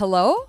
Hello. 0.00 0.48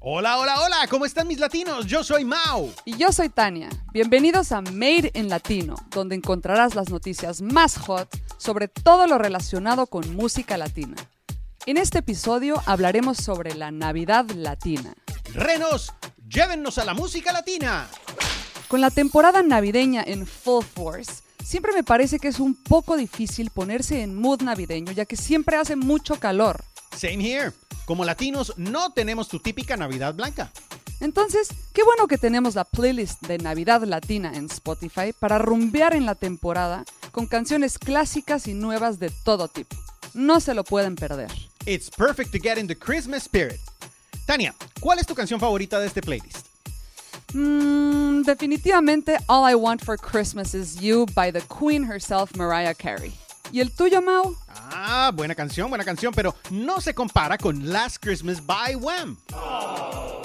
Hola, 0.00 0.38
hola, 0.38 0.60
hola, 0.62 0.86
¿cómo 0.90 1.06
están 1.06 1.28
mis 1.28 1.38
latinos? 1.38 1.86
Yo 1.86 2.02
soy 2.02 2.24
Mau. 2.24 2.72
Y 2.84 2.96
yo 2.96 3.12
soy 3.12 3.28
Tania. 3.28 3.68
Bienvenidos 3.92 4.50
a 4.50 4.62
Made 4.62 5.12
in 5.14 5.28
Latino, 5.28 5.76
donde 5.90 6.16
encontrarás 6.16 6.74
las 6.74 6.90
noticias 6.90 7.40
más 7.40 7.78
hot 7.78 8.08
sobre 8.36 8.66
todo 8.66 9.06
lo 9.06 9.16
relacionado 9.16 9.86
con 9.86 10.16
música 10.16 10.56
latina. 10.56 10.96
En 11.66 11.76
este 11.76 11.98
episodio 12.00 12.60
hablaremos 12.66 13.18
sobre 13.18 13.54
la 13.54 13.70
Navidad 13.70 14.28
Latina. 14.30 14.92
Renos, 15.34 15.92
llévennos 16.28 16.78
a 16.78 16.84
la 16.84 16.94
música 16.94 17.32
latina. 17.32 17.86
Con 18.66 18.80
la 18.80 18.90
temporada 18.90 19.40
navideña 19.44 20.02
en 20.04 20.26
full 20.26 20.64
force, 20.64 21.22
siempre 21.44 21.72
me 21.72 21.84
parece 21.84 22.18
que 22.18 22.26
es 22.26 22.40
un 22.40 22.56
poco 22.56 22.96
difícil 22.96 23.50
ponerse 23.50 24.02
en 24.02 24.16
mood 24.16 24.42
navideño, 24.42 24.90
ya 24.90 25.04
que 25.04 25.14
siempre 25.14 25.58
hace 25.58 25.76
mucho 25.76 26.18
calor. 26.18 26.64
Same 26.96 27.20
here. 27.20 27.52
Como 27.90 28.04
latinos 28.04 28.54
no 28.56 28.92
tenemos 28.92 29.26
tu 29.26 29.40
típica 29.40 29.76
Navidad 29.76 30.14
blanca. 30.14 30.52
Entonces, 31.00 31.48
qué 31.72 31.82
bueno 31.82 32.06
que 32.06 32.18
tenemos 32.18 32.54
la 32.54 32.62
playlist 32.62 33.20
de 33.22 33.38
Navidad 33.38 33.82
Latina 33.82 34.30
en 34.32 34.44
Spotify 34.44 35.12
para 35.12 35.38
rumbear 35.38 35.96
en 35.96 36.06
la 36.06 36.14
temporada 36.14 36.84
con 37.10 37.26
canciones 37.26 37.80
clásicas 37.80 38.46
y 38.46 38.54
nuevas 38.54 39.00
de 39.00 39.10
todo 39.24 39.48
tipo. 39.48 39.74
No 40.14 40.38
se 40.38 40.54
lo 40.54 40.62
pueden 40.62 40.94
perder. 40.94 41.32
It's 41.66 41.90
perfect 41.90 42.30
to 42.30 42.38
get 42.40 42.58
in 42.58 42.68
the 42.68 42.76
Christmas 42.76 43.24
spirit. 43.24 43.58
Tania, 44.24 44.54
¿cuál 44.78 45.00
es 45.00 45.06
tu 45.08 45.16
canción 45.16 45.40
favorita 45.40 45.80
de 45.80 45.88
este 45.88 46.00
playlist? 46.00 46.46
Mm, 47.34 48.22
definitivamente 48.22 49.16
All 49.26 49.50
I 49.50 49.56
Want 49.56 49.82
for 49.82 49.98
Christmas 49.98 50.54
Is 50.54 50.76
You 50.76 51.06
by 51.12 51.32
the 51.32 51.42
Queen 51.42 51.90
herself, 51.90 52.36
Mariah 52.36 52.72
Carey. 52.72 53.12
¿Y 53.50 53.58
el 53.58 53.72
tuyo, 53.72 54.00
Mau? 54.00 54.36
Ah, 54.82 55.10
buena 55.14 55.34
canción, 55.34 55.68
buena 55.68 55.84
canción, 55.84 56.10
pero 56.14 56.34
no 56.48 56.80
se 56.80 56.94
compara 56.94 57.36
con 57.36 57.70
Last 57.70 57.98
Christmas 58.00 58.44
by 58.46 58.76
Wham. 58.76 59.18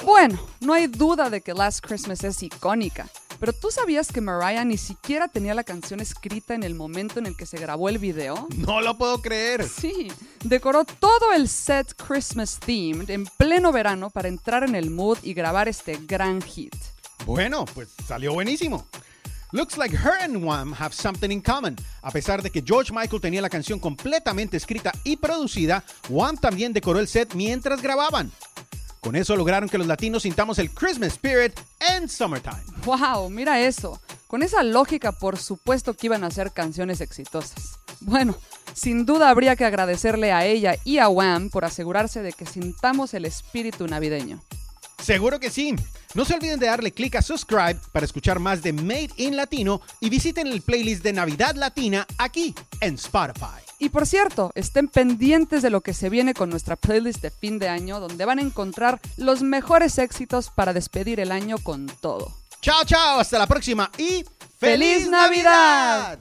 Bueno, 0.05 0.39
no 0.61 0.71
hay 0.71 0.87
duda 0.87 1.29
de 1.29 1.41
que 1.41 1.53
Last 1.53 1.85
Christmas 1.85 2.23
es 2.23 2.41
icónica, 2.41 3.09
pero 3.37 3.51
¿tú 3.51 3.69
sabías 3.69 4.13
que 4.13 4.21
Mariah 4.21 4.63
ni 4.63 4.77
siquiera 4.77 5.27
tenía 5.27 5.53
la 5.53 5.65
canción 5.65 5.99
escrita 5.99 6.53
en 6.53 6.63
el 6.63 6.73
momento 6.73 7.19
en 7.19 7.25
el 7.25 7.35
que 7.35 7.45
se 7.45 7.57
grabó 7.57 7.89
el 7.89 7.97
video? 7.97 8.47
No 8.55 8.79
lo 8.79 8.97
puedo 8.97 9.21
creer. 9.21 9.67
Sí, 9.67 10.07
decoró 10.45 10.85
todo 10.85 11.33
el 11.33 11.49
set 11.49 11.93
Christmas 11.93 12.57
themed 12.57 13.09
en 13.09 13.25
pleno 13.25 13.73
verano 13.73 14.09
para 14.09 14.29
entrar 14.29 14.63
en 14.63 14.75
el 14.75 14.89
mood 14.89 15.17
y 15.21 15.33
grabar 15.33 15.67
este 15.67 15.99
gran 16.07 16.41
hit. 16.41 16.73
Bueno, 17.25 17.65
pues 17.73 17.89
salió 18.07 18.33
buenísimo. 18.33 18.87
Looks 19.55 19.77
like 19.77 19.95
her 19.95 20.17
and 20.19 20.43
Wham 20.43 20.73
have 20.73 20.93
something 20.93 21.31
in 21.31 21.39
common. 21.39 21.77
A 22.01 22.11
pesar 22.11 22.41
de 22.41 22.49
que 22.49 22.61
George 22.61 22.91
Michael 22.91 23.21
tenía 23.21 23.41
la 23.41 23.49
canción 23.49 23.79
completamente 23.79 24.57
escrita 24.57 24.91
y 25.05 25.15
producida, 25.15 25.81
Wham 26.09 26.35
también 26.35 26.73
decoró 26.73 26.99
el 26.99 27.07
set 27.07 27.33
mientras 27.35 27.81
grababan. 27.81 28.33
Con 28.99 29.15
eso 29.15 29.33
lograron 29.37 29.69
que 29.69 29.77
los 29.77 29.87
latinos 29.87 30.23
sintamos 30.23 30.59
el 30.59 30.71
Christmas 30.71 31.13
spirit 31.13 31.57
en 31.89 32.09
Summertime. 32.09 32.65
¡Wow! 32.83 33.29
Mira 33.29 33.61
eso. 33.61 34.01
Con 34.27 34.43
esa 34.43 34.61
lógica, 34.61 35.13
por 35.13 35.37
supuesto 35.37 35.93
que 35.93 36.07
iban 36.07 36.25
a 36.25 36.31
ser 36.31 36.51
canciones 36.51 36.99
exitosas. 36.99 37.79
Bueno, 38.01 38.35
sin 38.73 39.05
duda 39.05 39.29
habría 39.29 39.55
que 39.55 39.63
agradecerle 39.63 40.33
a 40.33 40.45
ella 40.45 40.75
y 40.83 40.97
a 40.97 41.07
Wham 41.07 41.49
por 41.49 41.63
asegurarse 41.63 42.21
de 42.21 42.33
que 42.33 42.45
sintamos 42.45 43.13
el 43.13 43.23
espíritu 43.23 43.87
navideño. 43.87 44.41
Seguro 45.05 45.39
que 45.39 45.51
sí. 45.51 45.75
No 46.15 46.25
se 46.25 46.33
olviden 46.33 46.59
de 46.59 46.65
darle 46.65 46.91
clic 46.91 47.15
a 47.15 47.21
subscribe 47.21 47.77
para 47.91 48.07
escuchar 48.07 48.39
más 48.39 48.63
de 48.63 48.73
Made 48.73 49.11
in 49.17 49.37
Latino 49.37 49.79
y 49.99 50.09
visiten 50.09 50.47
el 50.47 50.63
playlist 50.63 51.03
de 51.03 51.13
Navidad 51.13 51.53
Latina 51.53 52.07
aquí 52.17 52.55
en 52.81 52.95
Spotify. 52.95 53.61
Y 53.77 53.89
por 53.89 54.07
cierto, 54.07 54.51
estén 54.55 54.87
pendientes 54.87 55.61
de 55.61 55.69
lo 55.69 55.81
que 55.81 55.93
se 55.93 56.09
viene 56.09 56.33
con 56.33 56.49
nuestra 56.49 56.75
playlist 56.75 57.21
de 57.21 57.29
fin 57.29 57.59
de 57.59 57.69
año, 57.69 57.99
donde 57.99 58.25
van 58.25 58.39
a 58.39 58.41
encontrar 58.41 58.99
los 59.15 59.43
mejores 59.43 59.99
éxitos 59.99 60.49
para 60.49 60.73
despedir 60.73 61.19
el 61.19 61.31
año 61.31 61.59
con 61.59 61.85
todo. 62.01 62.33
Chao, 62.61 62.83
chao, 62.83 63.19
hasta 63.19 63.37
la 63.37 63.45
próxima 63.45 63.91
y 63.99 64.25
¡Feliz 64.57 65.07
Navidad! 65.07 66.17